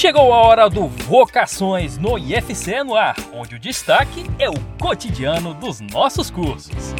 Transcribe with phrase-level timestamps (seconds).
[0.00, 5.52] Chegou a hora do Vocações no IFC no ar, onde o destaque é o cotidiano
[5.52, 6.94] dos nossos cursos.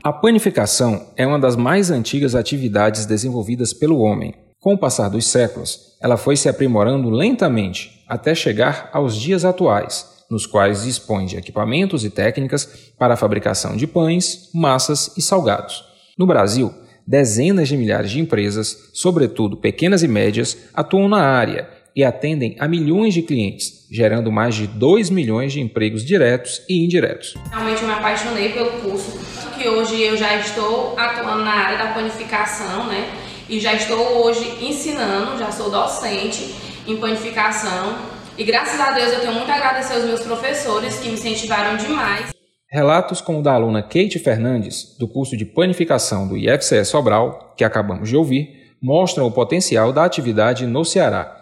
[0.00, 4.32] A panificação é uma das mais antigas atividades desenvolvidas pelo homem.
[4.60, 10.24] Com o passar dos séculos, ela foi se aprimorando lentamente até chegar aos dias atuais,
[10.30, 15.84] nos quais dispõe de equipamentos e técnicas para a fabricação de pães, massas e salgados.
[16.16, 16.72] No Brasil,
[17.06, 22.66] dezenas de milhares de empresas, sobretudo pequenas e médias, atuam na área e atendem a
[22.66, 27.34] milhões de clientes, gerando mais de 2 milhões de empregos diretos e indiretos.
[27.50, 29.16] Realmente eu me apaixonei pelo curso,
[29.56, 33.08] que hoje eu já estou atuando na área da panificação, né?
[33.48, 36.54] E já estou hoje ensinando, já sou docente
[36.86, 37.96] em panificação.
[38.36, 41.76] E graças a Deus eu tenho muito a agradecer aos meus professores que me incentivaram
[41.76, 42.33] demais.
[42.74, 47.62] Relatos como o da aluna Kate Fernandes, do curso de panificação do IFCE Sobral, que
[47.62, 51.36] acabamos de ouvir, mostram o potencial da atividade no Ceará.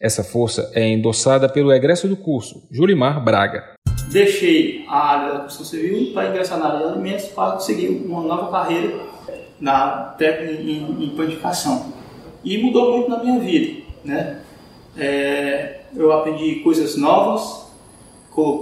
[0.00, 3.74] Essa força é endossada pelo egresso do curso, Julimar Braga.
[4.10, 8.22] Deixei a área da construção civil para ingressar na área de alimentos para seguir uma
[8.22, 8.98] nova carreira
[9.60, 11.92] na técnica em, em panificação.
[12.42, 14.40] E mudou muito na minha vida, né?
[14.96, 17.68] É, eu aprendi coisas novas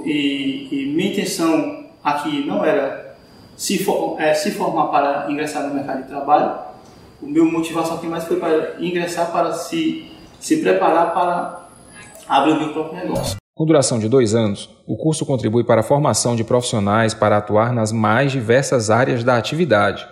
[0.05, 1.76] e, e minha intenção
[2.07, 3.17] aqui não era
[3.57, 6.55] se, for, é, se formar para ingressar no mercado de trabalho.
[7.21, 10.07] O meu motivação aqui mais foi para ingressar para se,
[10.39, 11.67] se preparar para
[12.29, 13.37] abrir o meu próprio negócio.
[13.55, 17.73] Com duração de dois anos, o curso contribui para a formação de profissionais para atuar
[17.73, 20.07] nas mais diversas áreas da atividade.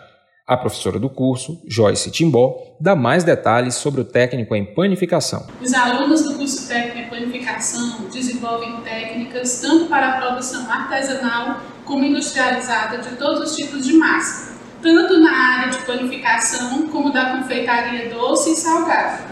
[0.47, 5.47] A professora do curso, Joyce Timbó, dá mais detalhes sobre o técnico em panificação.
[5.63, 12.05] Os alunos do curso técnico em panificação desenvolvem técnicas tanto para a produção artesanal como
[12.05, 18.09] industrializada de todos os tipos de massa, tanto na área de panificação como da confeitaria
[18.09, 19.25] doce e salgada,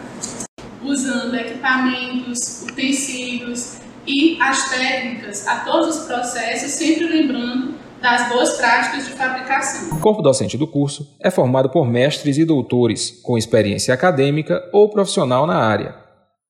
[0.82, 9.06] usando equipamentos, utensílios e as técnicas a todos os processos, sempre lembrando das boas práticas
[9.06, 9.96] de fabricação.
[9.96, 14.88] O corpo docente do curso é formado por mestres e doutores com experiência acadêmica ou
[14.88, 16.01] profissional na área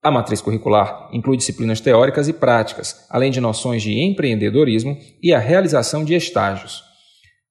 [0.03, 5.39] a matriz curricular inclui disciplinas teóricas e práticas, além de noções de empreendedorismo e a
[5.39, 6.83] realização de estágios.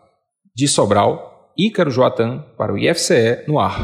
[0.56, 3.84] De Sobral, Ícaro Joatan para o IFCE no ar.